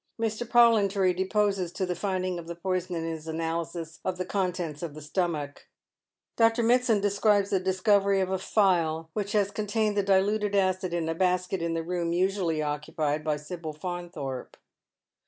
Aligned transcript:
Mr, 0.19 0.49
Pollintory 0.49 1.13
deposes 1.13 1.71
to 1.71 1.85
the 1.85 1.93
finding 1.93 2.39
of 2.39 2.47
the 2.47 2.55
poison 2.55 2.95
in 2.95 3.03
his 3.05 3.27
analysis 3.27 3.99
of 4.03 4.17
the 4.17 4.25
contents 4.25 4.81
of 4.81 4.95
the 4.95 4.99
Btomach. 4.99 5.67
Dr. 6.35 6.63
Mitsand 6.63 7.03
describes 7.03 7.51
the 7.51 7.59
discovery 7.59 8.19
of 8.19 8.31
a 8.31 8.39
phial 8.39 9.11
which 9.13 9.33
has 9.33 9.51
contained 9.51 9.95
the 9.95 10.01
diluted 10.01 10.55
acid 10.55 10.91
in 10.91 11.07
a 11.07 11.13
basket 11.13 11.61
in 11.61 11.75
the 11.75 11.83
room 11.83 12.13
usually 12.13 12.63
occupied 12.63 13.23
by 13.23 13.37
Sibyl 13.37 13.73
Faunthorpe. 13.73 14.57